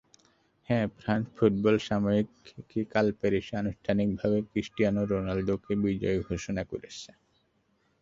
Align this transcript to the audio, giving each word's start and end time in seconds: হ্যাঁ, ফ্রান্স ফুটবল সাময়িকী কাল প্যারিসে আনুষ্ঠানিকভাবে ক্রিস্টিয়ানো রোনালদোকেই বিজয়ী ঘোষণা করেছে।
হ্যাঁ, 0.69 0.85
ফ্রান্স 0.97 1.25
ফুটবল 1.35 1.75
সাময়িকী 1.87 2.81
কাল 2.93 3.07
প্যারিসে 3.19 3.53
আনুষ্ঠানিকভাবে 3.57 4.37
ক্রিস্টিয়ানো 4.49 5.01
রোনালদোকেই 5.05 5.77
বিজয়ী 5.83 6.19
ঘোষণা 6.29 6.63
করেছে। 6.71 7.09